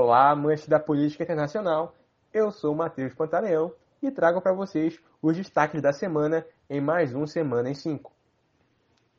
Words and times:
Olá, 0.00 0.30
amantes 0.30 0.68
da 0.68 0.78
política 0.78 1.24
internacional. 1.24 1.92
Eu 2.32 2.52
sou 2.52 2.72
Matheus 2.72 3.12
Pantaleão 3.14 3.72
e 4.00 4.12
trago 4.12 4.40
para 4.40 4.52
vocês 4.52 4.96
os 5.20 5.36
destaques 5.36 5.82
da 5.82 5.92
semana 5.92 6.46
em 6.70 6.80
mais 6.80 7.12
um 7.12 7.26
Semana 7.26 7.68
em 7.68 7.74
5. 7.74 8.12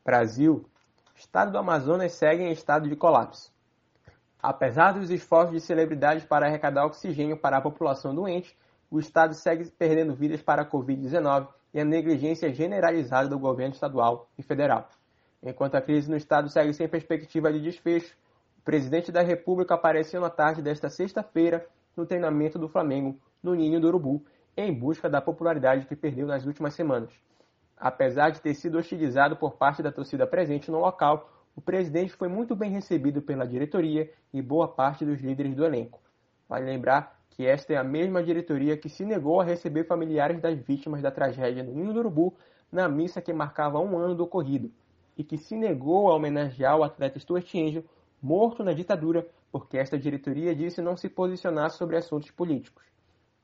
Brasil. 0.02 0.64
Estado 1.14 1.52
do 1.52 1.58
Amazonas 1.58 2.12
segue 2.12 2.44
em 2.44 2.50
estado 2.50 2.88
de 2.88 2.96
colapso. 2.96 3.52
Apesar 4.42 4.92
dos 4.92 5.10
esforços 5.10 5.52
de 5.52 5.60
celebridades 5.60 6.24
para 6.24 6.46
arrecadar 6.46 6.86
oxigênio 6.86 7.36
para 7.36 7.58
a 7.58 7.60
população 7.60 8.14
doente, 8.14 8.58
o 8.90 8.98
Estado 8.98 9.34
segue 9.34 9.70
perdendo 9.72 10.14
vidas 10.14 10.40
para 10.40 10.62
a 10.62 10.66
Covid-19 10.66 11.46
e 11.74 11.80
a 11.80 11.84
negligência 11.84 12.50
generalizada 12.54 13.28
do 13.28 13.38
governo 13.38 13.74
estadual 13.74 14.30
e 14.38 14.42
federal. 14.42 14.88
Enquanto 15.42 15.74
a 15.74 15.82
crise 15.82 16.10
no 16.10 16.16
Estado 16.16 16.48
segue 16.48 16.72
sem 16.72 16.88
perspectiva 16.88 17.52
de 17.52 17.60
desfecho, 17.60 18.16
o 18.60 18.62
presidente 18.62 19.10
da 19.10 19.22
República 19.22 19.74
apareceu 19.74 20.20
na 20.20 20.28
tarde 20.28 20.60
desta 20.60 20.90
sexta-feira 20.90 21.66
no 21.96 22.04
treinamento 22.04 22.58
do 22.58 22.68
Flamengo 22.68 23.18
no 23.42 23.54
Ninho 23.54 23.80
do 23.80 23.88
Urubu, 23.88 24.22
em 24.54 24.70
busca 24.70 25.08
da 25.08 25.18
popularidade 25.18 25.86
que 25.86 25.96
perdeu 25.96 26.26
nas 26.26 26.44
últimas 26.44 26.74
semanas. 26.74 27.10
Apesar 27.74 28.28
de 28.28 28.42
ter 28.42 28.52
sido 28.52 28.76
hostilizado 28.76 29.34
por 29.34 29.54
parte 29.54 29.82
da 29.82 29.90
torcida 29.90 30.26
presente 30.26 30.70
no 30.70 30.78
local, 30.78 31.32
o 31.56 31.60
presidente 31.62 32.12
foi 32.12 32.28
muito 32.28 32.54
bem 32.54 32.70
recebido 32.70 33.22
pela 33.22 33.46
diretoria 33.46 34.12
e 34.30 34.42
boa 34.42 34.68
parte 34.68 35.06
dos 35.06 35.22
líderes 35.22 35.54
do 35.54 35.64
elenco. 35.64 35.98
Vale 36.46 36.66
lembrar 36.66 37.18
que 37.30 37.46
esta 37.46 37.72
é 37.72 37.76
a 37.78 37.82
mesma 37.82 38.22
diretoria 38.22 38.76
que 38.76 38.90
se 38.90 39.06
negou 39.06 39.40
a 39.40 39.44
receber 39.44 39.84
familiares 39.84 40.38
das 40.38 40.58
vítimas 40.58 41.00
da 41.00 41.10
tragédia 41.10 41.62
no 41.62 41.72
Ninho 41.72 41.94
do 41.94 42.00
Urubu 42.00 42.34
na 42.70 42.90
missa 42.90 43.22
que 43.22 43.32
marcava 43.32 43.80
um 43.80 43.96
ano 43.96 44.14
do 44.14 44.24
ocorrido, 44.24 44.70
e 45.16 45.24
que 45.24 45.38
se 45.38 45.56
negou 45.56 46.10
a 46.10 46.14
homenagear 46.14 46.76
o 46.76 46.84
atleta 46.84 47.18
Stuart 47.18 47.54
Angel, 47.54 47.84
morto 48.22 48.62
na 48.62 48.72
ditadura, 48.72 49.26
porque 49.50 49.78
esta 49.78 49.98
diretoria 49.98 50.54
disse 50.54 50.82
não 50.82 50.96
se 50.96 51.08
posicionar 51.08 51.70
sobre 51.70 51.96
assuntos 51.96 52.30
políticos. 52.30 52.84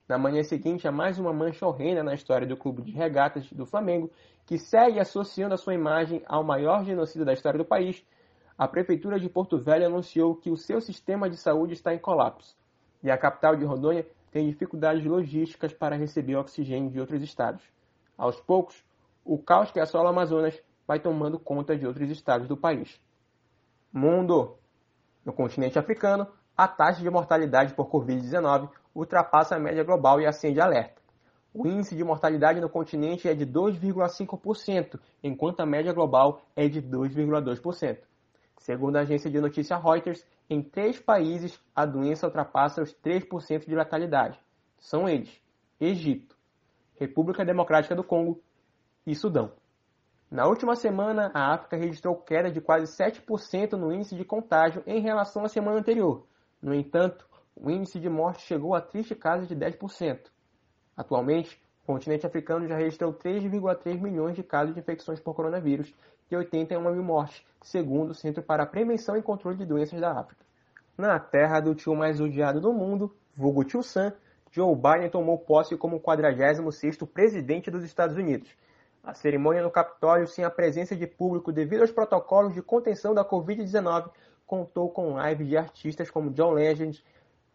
Na 0.08 0.16
manhã 0.16 0.42
seguinte, 0.42 0.86
há 0.86 0.92
mais 0.92 1.18
uma 1.18 1.32
mancha 1.32 1.66
horrenda 1.66 2.02
na 2.02 2.14
história 2.14 2.46
do 2.46 2.56
clube 2.56 2.82
de 2.82 2.92
regatas 2.92 3.50
do 3.52 3.66
Flamengo, 3.66 4.10
que 4.44 4.56
segue 4.56 5.00
associando 5.00 5.54
a 5.54 5.58
sua 5.58 5.74
imagem 5.74 6.22
ao 6.26 6.44
maior 6.44 6.84
genocídio 6.84 7.24
da 7.24 7.32
história 7.32 7.58
do 7.58 7.64
país. 7.64 8.04
A 8.56 8.68
Prefeitura 8.68 9.18
de 9.18 9.28
Porto 9.28 9.58
Velho 9.58 9.86
anunciou 9.86 10.36
que 10.36 10.50
o 10.50 10.56
seu 10.56 10.80
sistema 10.80 11.28
de 11.28 11.36
saúde 11.36 11.74
está 11.74 11.92
em 11.92 11.98
colapso 11.98 12.56
e 13.02 13.10
a 13.10 13.18
capital 13.18 13.56
de 13.56 13.64
Rondônia 13.64 14.06
tem 14.30 14.48
dificuldades 14.48 15.04
logísticas 15.04 15.72
para 15.72 15.96
receber 15.96 16.36
oxigênio 16.36 16.90
de 16.90 17.00
outros 17.00 17.22
estados. 17.22 17.62
Aos 18.16 18.40
poucos, 18.40 18.84
o 19.24 19.38
caos 19.38 19.70
que 19.70 19.80
assola 19.80 20.06
o 20.06 20.08
Amazonas 20.08 20.62
vai 20.86 21.00
tomando 21.00 21.38
conta 21.38 21.76
de 21.76 21.86
outros 21.86 22.10
estados 22.10 22.46
do 22.46 22.56
país. 22.56 23.00
Mundo! 23.92 24.56
No 25.26 25.32
continente 25.32 25.76
africano, 25.76 26.28
a 26.56 26.68
taxa 26.68 27.02
de 27.02 27.10
mortalidade 27.10 27.74
por 27.74 27.90
Covid-19 27.90 28.70
ultrapassa 28.94 29.56
a 29.56 29.58
média 29.58 29.82
global 29.82 30.20
e 30.20 30.26
acende 30.26 30.60
alerta. 30.60 31.02
O 31.52 31.66
índice 31.66 31.96
de 31.96 32.04
mortalidade 32.04 32.60
no 32.60 32.68
continente 32.68 33.28
é 33.28 33.34
de 33.34 33.44
2,5%, 33.44 35.00
enquanto 35.24 35.58
a 35.58 35.66
média 35.66 35.92
global 35.92 36.42
é 36.54 36.68
de 36.68 36.80
2,2%. 36.80 37.98
Segundo 38.58 38.96
a 38.96 39.00
agência 39.00 39.28
de 39.28 39.40
notícia 39.40 39.76
Reuters, 39.76 40.24
em 40.48 40.62
três 40.62 41.00
países 41.00 41.60
a 41.74 41.84
doença 41.84 42.26
ultrapassa 42.26 42.80
os 42.80 42.94
3% 42.94 43.66
de 43.66 43.74
letalidade. 43.74 44.38
São 44.78 45.08
eles: 45.08 45.42
Egito, 45.80 46.36
República 46.94 47.44
Democrática 47.44 47.96
do 47.96 48.04
Congo 48.04 48.40
e 49.04 49.12
Sudão. 49.12 49.50
Na 50.36 50.46
última 50.46 50.76
semana, 50.76 51.30
a 51.32 51.54
África 51.54 51.78
registrou 51.78 52.14
queda 52.14 52.50
de 52.50 52.60
quase 52.60 52.94
7% 52.94 53.72
no 53.72 53.90
índice 53.90 54.14
de 54.14 54.22
contágio 54.22 54.82
em 54.86 55.00
relação 55.00 55.46
à 55.46 55.48
semana 55.48 55.78
anterior. 55.78 56.26
No 56.60 56.74
entanto, 56.74 57.26
o 57.56 57.70
índice 57.70 57.98
de 57.98 58.10
morte 58.10 58.42
chegou 58.42 58.74
a 58.74 58.82
triste 58.82 59.14
casa 59.14 59.46
de 59.46 59.56
10%. 59.56 60.26
Atualmente, 60.94 61.58
o 61.82 61.86
continente 61.86 62.26
africano 62.26 62.68
já 62.68 62.76
registrou 62.76 63.14
3,3 63.14 63.98
milhões 63.98 64.36
de 64.36 64.42
casos 64.42 64.74
de 64.74 64.80
infecções 64.80 65.18
por 65.20 65.34
coronavírus 65.34 65.94
e 66.30 66.36
81 66.36 66.82
mil 66.82 67.02
mortes, 67.02 67.42
segundo 67.62 68.10
o 68.10 68.14
Centro 68.14 68.42
para 68.42 68.64
a 68.64 68.66
Prevenção 68.66 69.16
e 69.16 69.22
Controle 69.22 69.56
de 69.56 69.64
Doenças 69.64 69.98
da 69.98 70.20
África. 70.20 70.44
Na 70.98 71.18
terra 71.18 71.60
do 71.60 71.74
tio 71.74 71.96
mais 71.96 72.20
odiado 72.20 72.60
do 72.60 72.74
mundo, 72.74 73.10
vulgo 73.34 73.64
tio 73.64 73.82
Sam, 73.82 74.12
Joe 74.50 74.76
Biden 74.76 75.08
tomou 75.08 75.38
posse 75.38 75.78
como 75.78 75.98
46º 75.98 77.06
presidente 77.06 77.70
dos 77.70 77.82
Estados 77.82 78.18
Unidos. 78.18 78.54
A 79.06 79.14
cerimônia 79.14 79.62
no 79.62 79.70
Capitólio, 79.70 80.26
sem 80.26 80.44
a 80.44 80.50
presença 80.50 80.96
de 80.96 81.06
público 81.06 81.52
devido 81.52 81.82
aos 81.82 81.92
protocolos 81.92 82.52
de 82.52 82.60
contenção 82.60 83.14
da 83.14 83.24
Covid-19, 83.24 84.10
contou 84.44 84.90
com 84.90 85.14
live 85.14 85.44
de 85.44 85.56
artistas 85.56 86.10
como 86.10 86.32
John 86.32 86.50
Legend, 86.50 87.04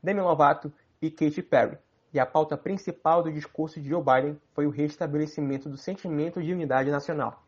Demi 0.02 0.22
Lovato 0.22 0.72
e 1.02 1.12
Katy 1.12 1.42
Perry. 1.42 1.78
E 2.14 2.20
a 2.22 2.26
pauta 2.26 2.56
principal 2.56 3.22
do 3.22 3.30
discurso 3.30 3.82
de 3.82 3.90
Joe 3.90 4.02
Biden 4.02 4.40
foi 4.54 4.66
o 4.66 4.70
restabelecimento 4.70 5.68
do 5.68 5.76
sentimento 5.76 6.42
de 6.42 6.54
unidade 6.54 6.90
nacional. 6.90 7.44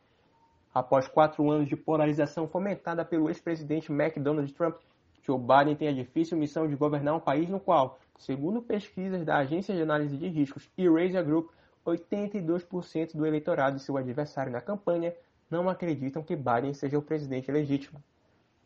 Após 0.73 1.07
quatro 1.07 1.49
anos 1.49 1.69
de 1.69 1.77
polarização 1.77 2.45
fomentada 2.45 3.05
pelo 3.05 3.29
ex-presidente 3.29 3.89
McDonald 3.89 4.51
Trump, 4.51 4.75
Joe 5.21 5.39
Biden 5.39 5.77
tem 5.77 5.87
a 5.87 5.93
difícil 5.93 6.37
missão 6.37 6.67
de 6.67 6.75
governar 6.75 7.15
um 7.15 7.21
país 7.21 7.47
no 7.47 7.57
qual, 7.57 7.97
segundo 8.17 8.61
pesquisas 8.61 9.23
da 9.23 9.37
Agência 9.37 9.73
de 9.73 9.81
Análise 9.81 10.17
de 10.17 10.27
Riscos 10.27 10.69
Eurasia 10.77 11.23
Group, 11.23 11.49
82% 11.85 13.15
do 13.15 13.25
eleitorado 13.25 13.77
e 13.77 13.79
seu 13.79 13.97
adversário 13.97 14.51
na 14.51 14.61
campanha 14.61 15.13
não 15.49 15.69
acreditam 15.69 16.23
que 16.23 16.35
Biden 16.35 16.73
seja 16.73 16.97
o 16.97 17.01
presidente 17.01 17.51
legítimo. 17.51 18.01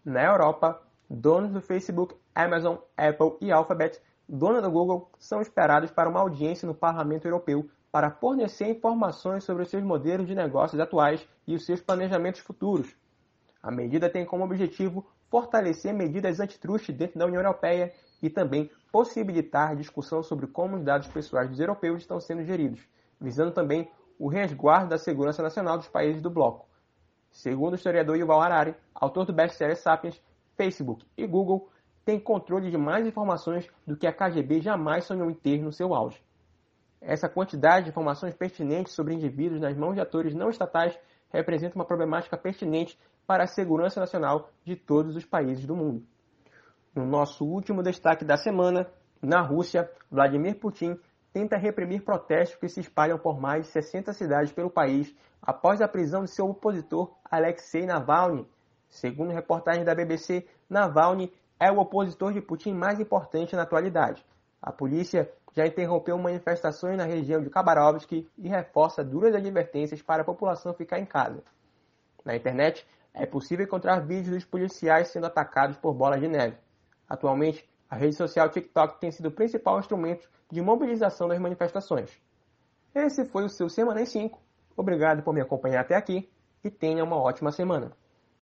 Na 0.06 0.24
Europa, 0.24 0.82
donos 1.10 1.52
do 1.52 1.62
Facebook, 1.62 2.16
Amazon, 2.34 2.78
Apple 2.96 3.36
e 3.42 3.52
Alphabet, 3.52 4.00
dona 4.28 4.62
do 4.62 4.72
Google, 4.72 5.10
são 5.18 5.42
esperados 5.42 5.92
para 5.92 6.10
uma 6.10 6.20
audiência 6.20 6.68
no 6.68 6.76
Parlamento 6.76 7.26
Europeu 7.26 7.70
para 7.92 8.12
fornecer 8.12 8.70
informações 8.70 9.44
sobre 9.44 9.64
os 9.64 9.70
seus 9.70 9.84
modelos 9.84 10.28
de 10.28 10.36
negócios 10.36 10.80
atuais 10.80 11.28
e 11.48 11.56
os 11.56 11.66
seus 11.66 11.82
planejamentos 11.82 12.42
futuros. 12.42 12.96
A 13.62 13.72
medida 13.72 14.10
tem 14.10 14.26
como 14.26 14.44
objetivo 14.44 15.06
fortalecer 15.30 15.94
medidas 15.94 16.40
antitruste 16.40 16.94
dentro 16.94 17.20
da 17.20 17.26
União 17.26 17.42
Europeia 17.42 17.94
e 18.22 18.30
também 18.30 18.70
possibilitar 18.92 19.76
discussão 19.76 20.24
sobre 20.24 20.48
como 20.48 20.78
os 20.78 20.84
dados 20.84 21.08
pessoais 21.08 21.50
dos 21.50 21.60
europeus 21.60 22.02
estão 22.02 22.20
sendo 22.20 22.44
geridos, 22.44 22.88
visando 23.20 23.52
também 23.52 23.90
o 24.20 24.28
resguardo 24.28 24.90
da 24.90 24.98
segurança 24.98 25.44
nacional 25.44 25.78
dos 25.78 25.88
países 25.88 26.22
do 26.22 26.30
bloco. 26.30 26.68
Segundo 27.32 27.74
o 27.74 27.76
historiador 27.76 28.18
Yuval 28.18 28.42
Harari, 28.42 28.76
autor 28.96 29.26
do 29.26 29.34
best-seller 29.34 29.78
Sapiens, 29.78 30.22
Facebook 30.56 31.06
e 31.16 31.28
Google 31.28 31.70
têm 32.04 32.20
controle 32.20 32.72
de 32.72 32.78
mais 32.78 33.06
informações 33.06 33.70
do 33.86 33.96
que 33.96 34.08
a 34.08 34.14
KGB 34.14 34.62
jamais 34.62 35.06
sonhou 35.06 35.30
em 35.30 35.34
ter 35.34 35.62
no 35.62 35.72
seu 35.72 35.94
auge. 35.94 36.24
Essa 37.00 37.30
quantidade 37.30 37.86
de 37.86 37.90
informações 37.92 38.34
pertinentes 38.34 38.94
sobre 38.94 39.14
indivíduos 39.14 39.62
nas 39.62 39.78
mãos 39.78 39.94
de 39.94 40.02
atores 40.02 40.34
não 40.34 40.50
estatais 40.50 40.98
representa 41.30 41.76
uma 41.76 41.86
problemática 41.86 42.38
pertinente 42.38 42.98
para 43.28 43.44
a 43.44 43.48
segurança 43.48 44.00
nacional 44.00 44.50
de 44.64 44.76
todos 44.76 45.16
os 45.16 45.26
países 45.26 45.66
do 45.66 45.76
mundo. 45.76 46.04
No 46.96 47.06
nosso 47.06 47.46
último 47.46 47.84
destaque 47.84 48.26
da 48.26 48.38
semana, 48.38 48.88
na 49.22 49.42
Rússia, 49.42 49.92
Vladimir 50.10 50.60
Putin 50.60 50.98
tenta 51.34 51.58
reprimir 51.58 52.04
protestos 52.04 52.60
que 52.60 52.70
se 52.70 52.80
espalham 52.80 53.18
por 53.18 53.40
mais 53.40 53.66
de 53.66 53.72
60 53.72 54.14
cidades 54.14 54.52
pelo 54.52 54.70
país 54.70 55.16
após 55.42 55.82
a 55.82 55.88
prisão 55.88 56.24
de 56.24 56.32
seu 56.32 56.50
opositor 56.50 57.14
Alexei 57.30 57.86
Navalny, 57.86 58.48
Segundo 58.90 59.34
reportagem 59.34 59.84
da 59.84 59.94
BBC, 59.94 60.48
Navalny 60.70 61.32
é 61.60 61.72
o 61.72 61.80
opositor 61.80 62.32
de 62.34 62.42
Putin 62.42 62.74
mais 62.74 63.00
importante 63.00 63.56
na 63.56 63.64
atualidade. 63.64 64.26
A 64.62 64.72
polícia 64.72 65.32
já 65.54 65.66
interrompeu 65.66 66.18
manifestações 66.18 66.98
na 66.98 67.04
região 67.04 67.42
de 67.42 67.50
Khabarovsk 67.50 68.28
e 68.38 68.48
reforça 68.48 69.04
duras 69.04 69.36
advertências 69.36 70.02
para 70.02 70.22
a 70.22 70.26
população 70.26 70.74
ficar 70.74 71.00
em 71.00 71.06
casa. 71.06 71.44
Na 72.24 72.36
internet, 72.36 72.88
é 73.14 73.26
possível 73.26 73.66
encontrar 73.66 74.00
vídeos 74.00 74.36
dos 74.36 74.46
policiais 74.46 75.10
sendo 75.10 75.26
atacados 75.26 75.78
por 75.78 75.94
bolas 75.94 76.20
de 76.20 76.28
neve. 76.28 76.58
Atualmente, 77.10 77.68
a 77.90 77.96
rede 77.96 78.16
social 78.16 78.50
TikTok 78.50 79.00
tem 79.00 79.12
sido 79.12 79.28
o 79.28 79.32
principal 79.32 79.80
instrumento 79.80 80.30
de 80.52 80.62
mobilização 80.62 81.28
das 81.28 81.40
manifestações. 81.40 82.12
Esse 82.94 83.26
foi 83.26 83.46
o 83.46 83.50
seu 83.50 83.70
Semana 83.70 84.02
em 84.02 84.06
5. 84.06 84.40
Obrigado 84.76 85.24
por 85.24 85.34
me 85.34 85.42
acompanhar 85.42 85.82
até 85.82 85.96
aqui 85.96 86.30
e 86.64 86.70
tenha 86.70 87.04
uma 87.04 87.18
ótima 87.18 87.52
semana. 87.52 87.92